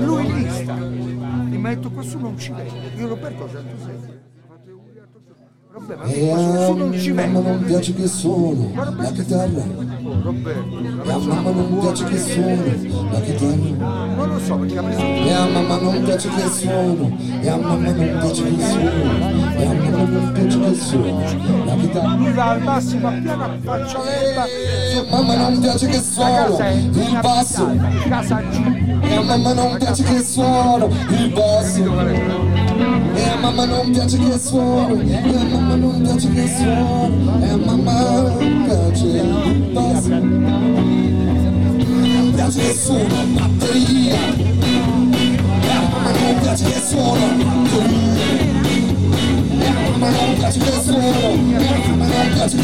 lui 0.04 0.32
lì 0.32 0.48
sta 0.50 0.74
e 0.76 1.56
mi 1.56 1.66
ha 1.66 1.68
detto 1.74 1.90
questo 1.90 2.18
non 2.18 2.36
ci 2.36 2.52
vede 2.52 2.70
io 2.96 3.06
Roberto 3.08 3.48
106 3.48 3.94
ho 3.94 4.48
fatto 4.48 4.66
gli 4.66 4.70
auguri 4.70 4.98
a 4.98 5.06
tutti. 5.12 5.32
Vabbè, 5.86 5.96
ma 5.96 6.04
e 6.10 6.28
questo 6.30 6.72
a 6.72 6.74
non 6.74 6.98
ci 6.98 7.12
mamma 7.12 7.40
non 7.40 7.62
piace 7.62 7.92
che 7.92 8.06
suona 8.06 8.94
la 8.96 9.12
chitarra 9.12 9.62
e 9.62 11.10
a 11.10 11.18
persona 11.18 11.34
mamma 11.34 11.50
non 11.50 11.78
piace 11.78 12.04
che 12.04 12.18
suona 12.18 12.62
la 13.12 13.20
chitarra 13.20 14.04
non 14.16 14.28
lo 14.28 14.38
so 14.38 14.56
perché 14.56 14.78
ha 14.78 14.82
preso 14.82 15.00
E 15.02 15.32
a 15.32 15.46
mamma 15.46 15.76
non 15.76 16.02
piace 16.04 16.28
che 16.28 16.48
suono, 16.48 17.16
e 17.40 17.48
a 17.48 17.56
mamma 17.56 17.90
non 17.90 18.18
piace 18.18 18.42
che 18.44 18.64
suono, 18.64 19.56
e 19.56 19.66
a 19.66 19.72
mamma 19.74 20.06
non 20.06 20.32
piace 20.32 20.60
che 20.60 20.74
suono, 20.74 21.64
la 21.64 21.74
chitarra. 21.74 22.14
lui 22.14 22.32
va 22.32 22.48
al 22.50 22.62
massimo 22.62 23.08
a 23.08 23.12
piano 23.12 23.44
a 23.44 23.56
faccia 23.62 23.98
E 24.04 25.06
mamma 25.10 25.36
non 25.36 25.60
piace 25.60 25.86
che 25.88 26.00
è 26.58 26.72
il 26.72 27.18
basso. 27.20 27.70
E 27.70 29.14
a 29.14 29.22
mamma 29.22 29.52
non 29.52 29.76
piace 29.78 30.02
che 30.04 30.22
suono, 30.22 30.88
il 31.10 31.32
basso. 31.32 32.63
E 33.44 33.46
a 33.46 33.50
mamma 33.50 33.66
non 33.66 33.90
piace 33.90 34.16
che 34.16 34.38
suono, 34.38 35.02
e 35.02 35.16
a 35.16 35.44
mamma 35.44 35.74
non 35.74 36.00
piace 36.00 36.32
che 36.32 36.48
suono, 36.56 37.42
e 37.42 37.48
a 37.50 37.56
mamma 37.58 38.22
non 38.22 38.64
piace 38.64 39.06
il 39.06 39.68
basso. 39.70 40.08
Piace 42.34 42.60
che 42.60 42.72
suono 42.72 43.14
batteria, 43.34 44.14
e 44.14 45.68
a 45.68 45.80
mamma 45.90 46.10
non 46.10 46.38
piace 46.40 46.64
che 46.64 46.80
suono 46.88 47.34
batteria. 47.36 48.22
E 49.58 49.66
a 49.66 49.72
mamma 49.90 50.08
non 50.08 50.34
piace 50.38 50.58
che 50.58 50.72
suono, 50.82 51.58
e 51.60 51.66
a 51.66 51.80
mamma 51.86 52.06
non 52.06 52.32
piace 52.32 52.56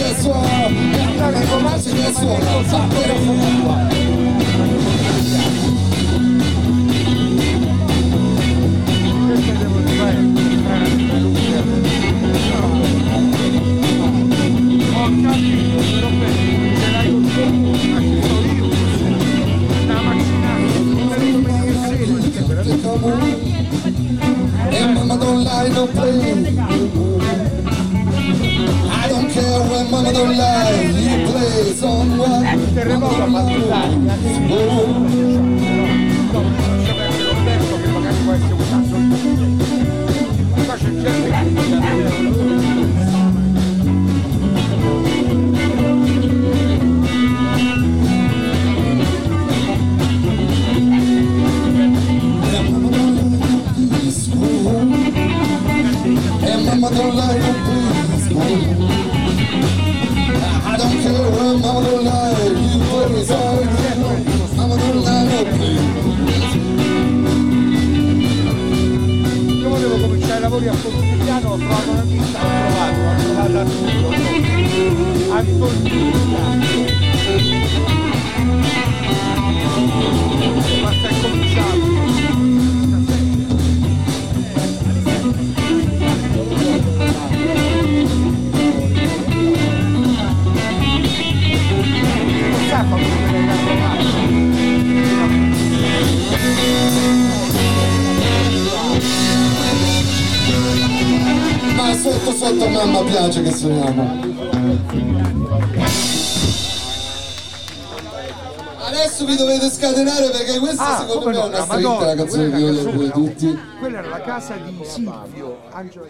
stretta 112.31 112.31
la 112.31 112.31
Madonna, 112.31 112.31
canzone 112.31 112.31
quella 112.31 112.51
che 112.51 112.57
è 112.57 112.59
io 112.59 112.71
la 112.71 112.83
leggo 112.83 112.91
canzone, 112.91 113.11
tutti. 113.11 113.59
Quella 113.79 113.99
era 113.99 114.09
la 114.09 114.21
casa 114.21 114.57
di 114.57 114.85
Silvio, 114.85 115.59
Angelo 115.71 116.07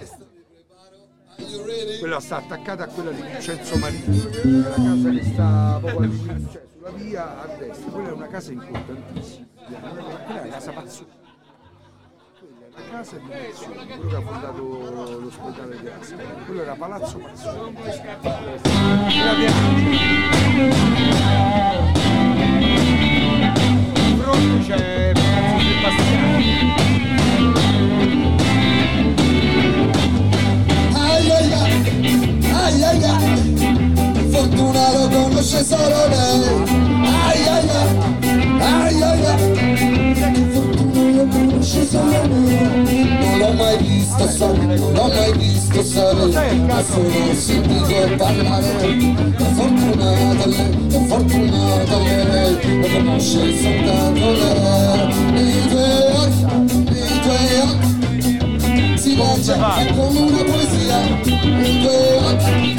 quella 1.98 2.20
sta 2.20 2.36
attaccata 2.36 2.84
a 2.84 2.86
quella 2.88 3.12
di 3.12 3.22
Vincenzo 3.22 3.76
Marini, 3.76 4.20
è 4.20 4.46
la 4.46 4.74
casa 4.74 5.10
che 5.10 5.24
sta 5.24 5.78
proprio 5.80 6.10
cioè, 6.10 6.36
sulla 6.76 6.90
via 6.90 7.40
a 7.40 7.46
destra, 7.56 7.90
quella 7.90 8.08
è 8.08 8.12
una 8.12 8.26
casa 8.26 8.52
importantissima, 8.52 9.46
quella 9.66 10.42
è 10.42 10.48
la 10.48 10.52
casa 10.52 10.70
è 10.70 10.74
la 10.74 10.82
casa 12.90 13.16
di 13.16 13.26
Pazzucchi, 13.26 13.86
quello 13.86 14.08
che 14.08 14.16
ha 14.16 14.20
fondato 14.20 15.18
l'ospedale 15.18 15.80
di 15.80 15.88
Ascoli, 15.88 16.24
quello 16.46 16.62
era 16.62 16.74
Palazzo. 16.74 17.18
Quella 17.18 17.32
di 19.34 19.46
fronte 24.18 24.58
c'è 24.66 24.99
ai 35.40 35.64
ai, 37.48 37.64
fortuna 40.52 41.16
lo 41.16 41.24
conosce 41.28 41.86
solo 41.86 42.10
lei. 42.10 43.16
Non 43.20 43.38
l'ho 43.38 43.52
mai 43.52 43.78
visto 43.78 44.28
solo, 44.28 44.62
non 44.62 44.92
l'ho 44.92 45.08
mai 45.08 45.32
visto 45.38 45.82
solo, 45.82 46.30
ma 46.30 46.82
solo 46.82 47.08
ho 47.08 47.34
sentito 47.34 48.14
parlare. 48.18 48.80
È 48.80 48.84
fortunata 49.54 50.46
lei, 50.46 50.86
è 50.88 51.06
fortunata 51.06 51.96
lei, 51.96 52.80
lo 52.80 52.88
conosce 52.88 53.62
soltanto 53.62 54.32
lei. 54.32 55.08
I 55.40 55.42
tuoi 55.68 56.12
occhi, 56.20 56.44
i 56.92 57.20
tuoi 57.22 57.60
occhi 57.62 58.98
si 58.98 59.16
legge 59.16 59.54
è 59.54 59.56
come 59.94 60.20
una 60.20 60.42
poesia. 60.42 60.98
Nei 61.44 61.80
tuoi 61.80 62.12
occhi, 62.24 62.78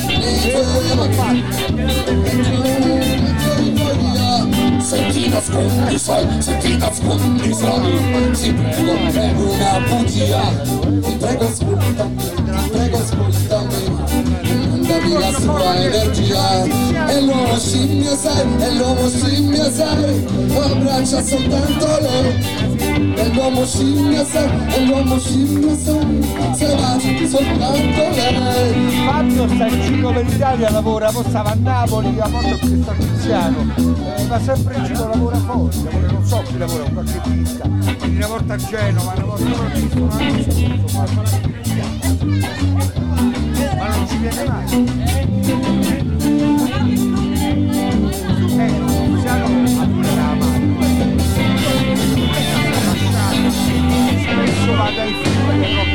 se 4.82 5.08
ti 5.12 5.30
nascondi 5.30 5.98
sai, 5.98 6.42
se 6.42 6.58
ti 6.58 6.78
nascondi 6.78 7.54
sai 7.54 8.32
ti 8.34 8.54
prego, 8.54 8.94
prego 9.12 9.52
una 9.52 9.80
bugia 9.88 10.42
ti 11.02 11.16
prego 11.18 11.46
ascolta, 11.46 12.06
ti 12.06 12.70
prego 12.72 12.98
ascoltami 12.98 13.92
mandami 14.92 15.14
la 15.14 15.32
sua 15.40 15.76
energia 15.76 16.64
è 17.08 17.22
l'uomo 17.22 17.58
scimmia 17.58 18.16
sai, 18.16 18.48
è 18.60 18.72
l'uomo 18.72 19.10
scimmia 19.10 19.72
sai 19.72 20.26
abbraccia 20.56 21.24
soltanto 21.24 22.00
lei 22.02 22.81
è 23.16 23.30
l'uomo 23.34 23.66
scimmia 23.66 24.26
sai, 24.26 24.50
è 24.68 24.84
l'uomo 24.86 25.20
scimmia 25.20 25.76
sai 25.76 26.22
se 26.56 26.76
va 26.76 27.00
soltanto 27.28 28.10
lei. 28.14 29.06
Fabio 29.06 29.48
sta 29.48 29.68
in 29.68 29.82
giro 29.82 30.12
per 30.12 30.26
l'Italia, 30.26 30.70
lavora, 30.70 31.12
poi 31.12 31.24
stava 31.28 31.52
a 31.52 31.56
Napoli, 31.56 32.20
a 32.20 32.28
Porto 32.30 32.58
che 32.58 32.80
sta 32.82 32.94
Tiziano, 32.94 33.74
eh, 34.18 34.26
va 34.26 34.40
sempre 34.40 34.76
in 34.76 34.86
giro, 34.86 35.08
lavora 35.08 35.38
fuori, 35.38 35.84
lavora, 35.84 36.12
non 36.12 36.26
so 36.26 36.42
chi 36.46 36.58
lavora, 36.58 36.84
un 36.84 37.04
quindi 38.00 38.18
una 38.18 38.28
volta 38.28 38.54
a 38.54 38.58
Genova, 38.58 39.14
una 39.16 39.26
volta 39.26 39.44
a 39.44 39.48
una 39.48 39.56
volta 39.56 41.36
a 41.36 41.40
Pisa, 41.40 42.50
ma 43.78 43.88
non 43.88 44.08
ci 44.08 44.18
viene 44.18 44.44
mai. 44.48 45.91
Spesso 54.72 54.78
vado 54.78 55.02
ai 55.02 55.14
film 55.14 55.62
del 55.62 55.86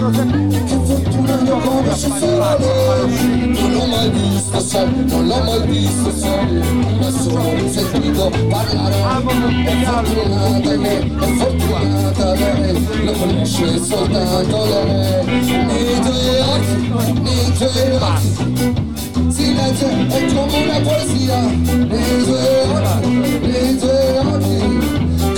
rock 0.00 0.47
e 1.48 1.54
solo 1.54 1.60
conosce 1.60 2.08
solo 2.18 2.56
lei 2.58 3.48
non 3.52 3.72
l'ho 3.72 3.86
mai 3.86 4.10
visto 4.10 4.60
sai, 4.60 5.04
non 5.06 5.26
l'ho 5.26 5.38
mai 5.42 5.66
visto 5.66 6.12
sai 6.16 6.88
ma 7.00 7.10
solo 7.10 7.68
sentito 7.70 8.30
parlare. 8.48 8.94
È 8.94 9.74
fortunata 9.84 10.76
lei, 10.76 10.98
è 10.98 11.26
fortunata 11.36 12.34
lei 12.34 13.04
lo 13.04 13.12
conosce 13.12 13.78
soltanto 13.82 14.64
lei. 14.64 15.24
Nei 15.24 16.00
tuoi 16.00 16.40
occhi, 16.40 16.76
nei 17.22 17.52
tuoi 17.56 17.92
occhi. 17.98 18.36
Silenzio 19.28 19.86
è 19.88 20.24
come 20.34 20.64
una 20.64 20.80
poesia. 20.80 21.40
Nei 21.40 22.24
tuoi 22.24 22.46
occhi, 22.74 23.08
nei 23.40 23.78
tuoi 23.78 24.18
occhi. 24.18 24.58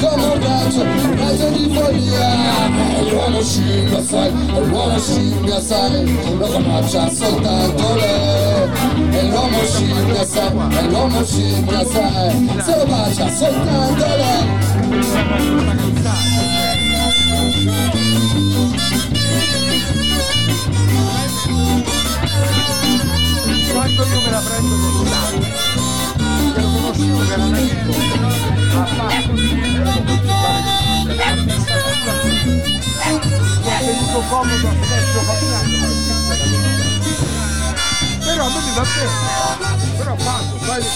Come 0.01 0.25
un 0.25 0.41
raggio, 0.41 1.10
un 1.71 1.79
raggio 1.79 1.93
di 1.93 2.09
follia 2.11 2.99
è 2.99 3.11
l'uomo 3.11 3.43
scimmia 3.43 4.03
sai, 4.03 4.29
è 4.29 4.61
l'uomo 4.61 4.99
scimmia 4.99 5.61
sai 5.61 6.37
lo 6.37 6.47
conosce 6.47 7.11
soltanto 7.15 7.95
lei 7.95 8.69
è 9.11 9.23
l'uomo 9.25 9.63
scimmia 9.65 10.25
sai, 10.25 10.77
è 10.77 10.83
l'uomo 10.89 11.25
scimmia 11.25 11.85
sai 11.87 12.51
se 12.65 12.77
lo 12.77 12.85
bacia 12.87 13.29
soltanto 13.29 14.07
lei 14.17 14.59
Quando 15.65 16.40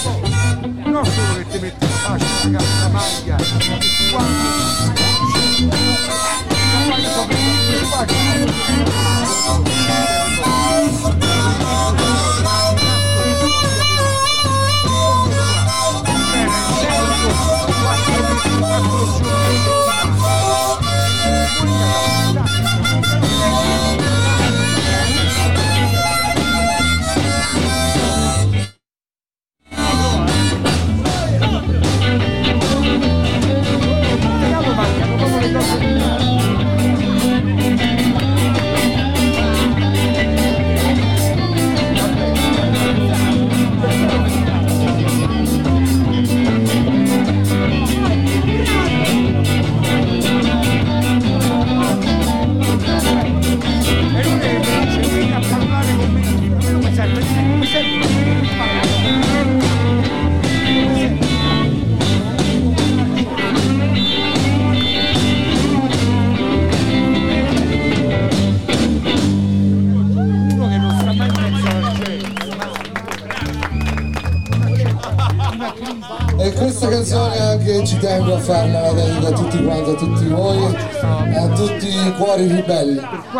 fallo, 0.05 1.05
fai 1.05 1.61
le 1.61 1.73
cose 1.79 2.49
non 2.49 2.61
solo 2.61 3.84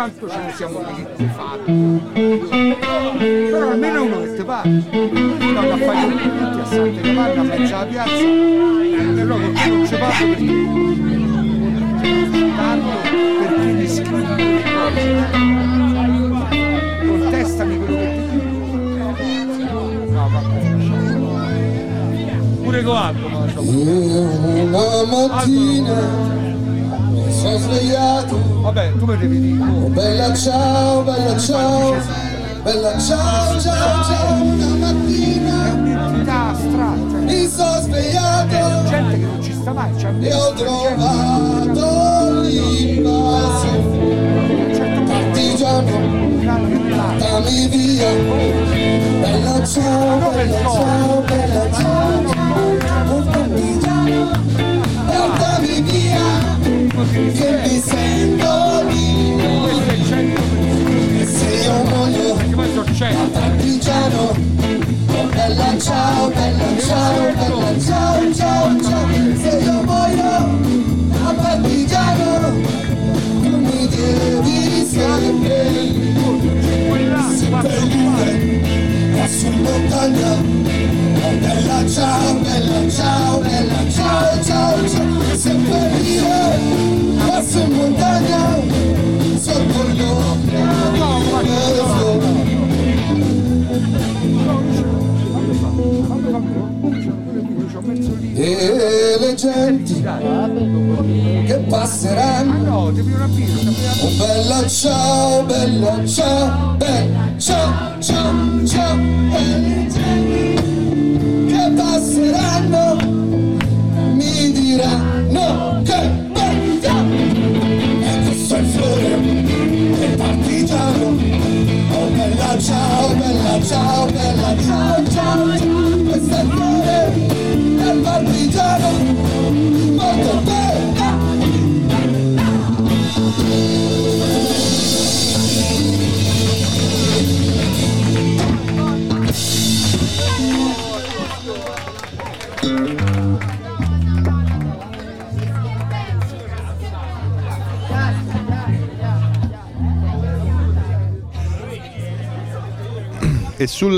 quanto 0.05 0.29
ce 0.29 0.37
ne 0.37 0.53
siamo 0.53 0.83
vinti. 0.83 1.14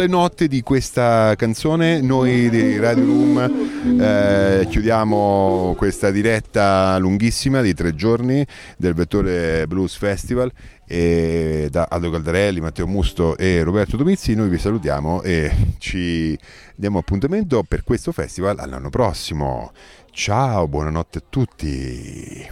note 0.07 0.47
di 0.47 0.61
questa 0.61 1.35
canzone 1.35 2.01
noi 2.01 2.49
di 2.49 2.77
Radio 2.77 3.05
Room 3.05 3.99
eh, 3.99 4.65
chiudiamo 4.69 5.75
questa 5.77 6.09
diretta 6.11 6.97
lunghissima 6.97 7.61
di 7.61 7.73
tre 7.73 7.93
giorni 7.95 8.45
del 8.77 8.93
Vettore 8.93 9.67
Blues 9.67 9.95
Festival 9.95 10.51
e 10.85 11.67
da 11.69 11.87
Aldo 11.89 12.09
Caldarelli, 12.11 12.61
Matteo 12.61 12.87
Musto 12.87 13.35
e 13.37 13.61
Roberto 13.63 13.97
Domizzi 13.97 14.33
noi 14.35 14.49
vi 14.49 14.57
salutiamo 14.57 15.21
e 15.21 15.51
ci 15.79 16.37
diamo 16.75 16.99
appuntamento 16.99 17.63
per 17.63 17.83
questo 17.83 18.11
festival 18.11 18.59
all'anno 18.59 18.89
prossimo. 18.89 19.71
Ciao, 20.11 20.67
buonanotte 20.67 21.17
a 21.17 21.23
tutti. 21.29 22.47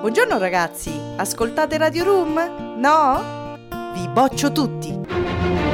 Buongiorno 0.00 0.38
ragazzi, 0.38 0.92
ascoltate 1.16 1.76
Radio 1.78 2.04
Room? 2.04 2.78
No? 2.78 3.58
Vi 3.94 4.08
boccio 4.08 4.52
tutti! 4.52 5.65